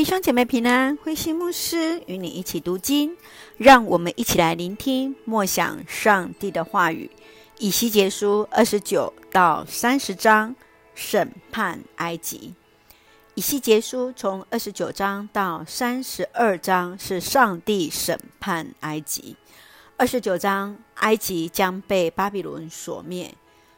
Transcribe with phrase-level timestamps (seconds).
[0.00, 3.14] 弟兄姐妹平安，慧心牧师与你一起读经，
[3.58, 7.10] 让我们一起来聆听默想上帝的话语。
[7.58, 10.56] 以西结书二十九到三十章，
[10.94, 12.54] 审判埃及。
[13.34, 19.36] 以西结书从二十九章到三十二章是上帝审判埃及。
[19.98, 23.34] 二十九章，埃及将被巴比伦所灭；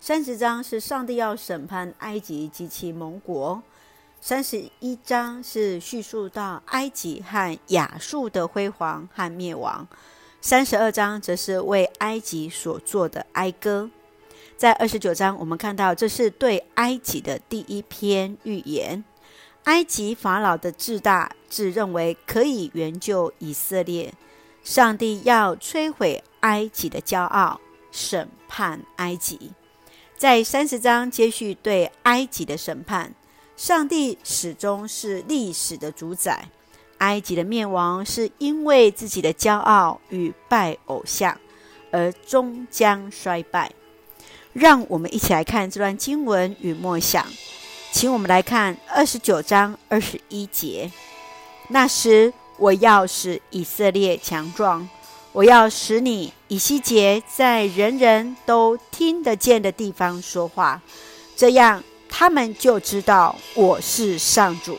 [0.00, 3.62] 三十章是上帝要审判埃及及其盟国。
[4.20, 9.86] 三十一章是叙述到埃及和亚述的辉煌和灭亡，
[10.40, 13.88] 三十二章则是为埃及所做的哀歌。
[14.56, 19.04] 在二十九章，我们看到这是对埃及的第一篇预言。
[19.64, 24.12] 埃及法老的自大，自认为可以援救以色列，
[24.64, 27.60] 上帝要摧毁埃及的骄傲，
[27.92, 29.52] 审判埃及。
[30.16, 33.14] 在三十章接续对埃及的审判。
[33.56, 36.46] 上帝始终是历史的主宰，
[36.98, 41.40] 埃及的灭亡是因为自己的骄傲与拜偶像，
[41.90, 43.72] 而终将衰败。
[44.52, 47.26] 让我们一起来看这段经文与默想，
[47.92, 50.90] 请我们来看二十九章二十一节：
[51.68, 54.86] 那时我要使以色列强壮，
[55.32, 60.82] 我要使你以西结在人人都听得见的地方说话，
[61.34, 61.82] 这样。
[62.08, 64.78] 他们就知道我是上主。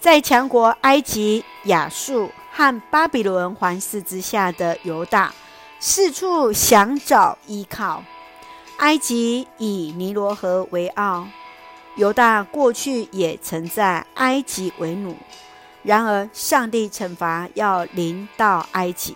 [0.00, 5.32] 在强国埃及、亚述和巴比伦环视之下的犹大，
[5.80, 8.04] 四处想找依靠。
[8.76, 11.26] 埃及以尼罗河为傲，
[11.96, 15.16] 犹大过去也曾在埃及为奴。
[15.82, 19.14] 然而，上帝惩罚要临到埃及。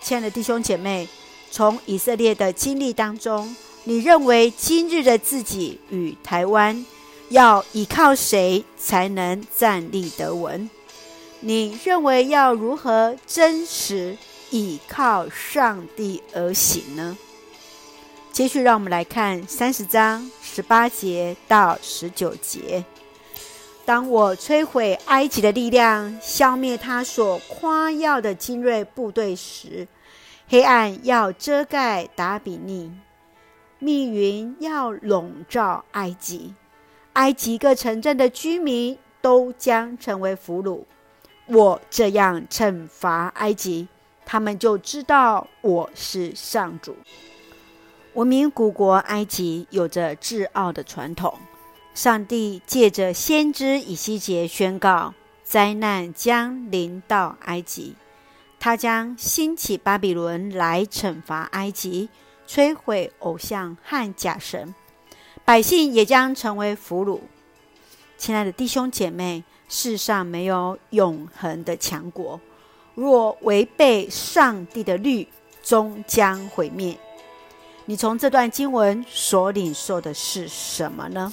[0.00, 1.08] 亲爱的弟兄姐妹，
[1.50, 3.54] 从以色列的经历当中。
[3.88, 6.84] 你认为今日的自己与台湾
[7.30, 10.68] 要依靠谁才能站立得稳？
[11.40, 14.18] 你认为要如何真实
[14.50, 17.16] 倚靠上帝而行呢？
[18.30, 22.84] 接续，让我们来看三十章十八节到十九节。
[23.86, 29.88] 当我摧毁埃及的力量，消灭他所夸耀的精锐部队时，
[30.46, 32.92] 黑暗要遮盖达比尼。
[33.78, 36.54] 密云要笼罩埃及，
[37.12, 40.82] 埃及各城镇的居民都将成为俘虏。
[41.46, 43.86] 我这样惩罚埃及，
[44.26, 46.96] 他们就知道我是上主。
[48.14, 51.38] 文明古国埃及有着自傲的传统，
[51.94, 55.14] 上帝借着先知以西结宣告，
[55.44, 57.94] 灾难将临到埃及，
[58.58, 62.08] 他将兴起巴比伦来惩罚埃及。
[62.48, 64.74] 摧毁偶像和假神，
[65.44, 67.20] 百姓也将成为俘虏。
[68.16, 72.40] 亲爱的弟兄姐妹，世上没有永恒的强国，
[72.94, 75.28] 若违背上帝的律，
[75.62, 76.96] 终将毁灭。
[77.84, 81.30] 你从这段经文所领受的是什么呢？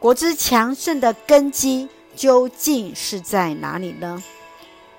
[0.00, 4.22] 国之强盛的根基究竟是在哪里呢？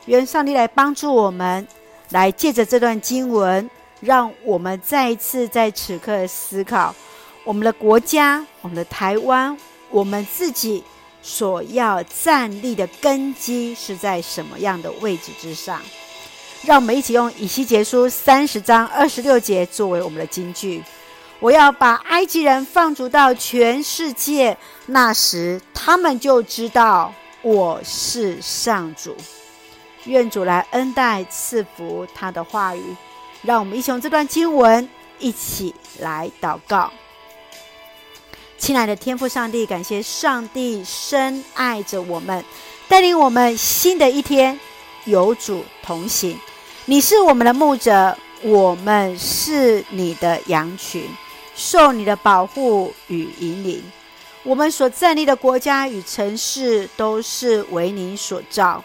[0.05, 1.67] 愿上帝来帮助我们，
[2.11, 3.69] 来借着这段经文。
[4.05, 6.93] 让我们再一次在此刻思考，
[7.43, 9.57] 我们的国家、我们的台湾、
[9.89, 10.83] 我们自己
[11.23, 15.81] 所要站立的根基是在什么样的位置之上？
[16.63, 20.83] 让我们一起用以西结书三十章二十六节作为我们的金句。
[21.39, 24.55] 我要把埃及人放逐到全世界，
[24.85, 29.15] 那时他们就知道我是上主。
[30.05, 32.95] 愿主来恩待赐福他的话语。
[33.45, 34.89] 让我们一起用这段经文
[35.19, 36.91] 一起来祷告。
[38.57, 42.43] 亲爱的天父上帝，感谢上帝深爱着我们，
[42.87, 44.59] 带领我们新的一天
[45.05, 46.39] 有主同行。
[46.85, 51.07] 你是我们的牧者，我们是你的羊群，
[51.55, 53.83] 受你的保护与引领。
[54.43, 58.83] 我们所站立的国家与城市都是为你所造，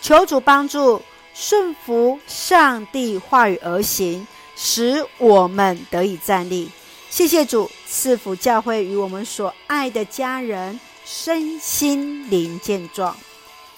[0.00, 1.02] 求主帮助。
[1.40, 4.26] 顺服上帝话语而行，
[4.56, 6.68] 使我们得以站立。
[7.08, 13.16] 谢谢主赐福教会与我们所爱的家人身心灵健壮，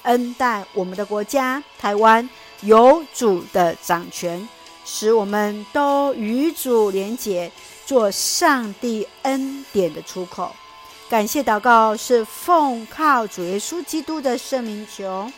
[0.04, 2.26] 恩待我们的国家台湾
[2.62, 4.48] 有主的掌权，
[4.86, 7.52] 使我们都与主连结，
[7.84, 10.56] 做上帝恩典的出口。
[11.10, 15.30] 感谢祷告是奉靠主耶稣基督的圣名求，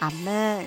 [0.00, 0.66] 阿门。